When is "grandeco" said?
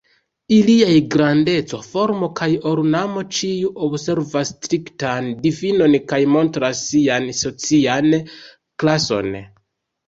1.15-1.79